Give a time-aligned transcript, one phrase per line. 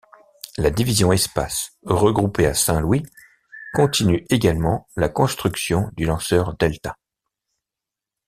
[0.57, 3.03] La division Espace, regroupée à St Louis,
[3.75, 6.97] continue également la construction du lanceur Delta.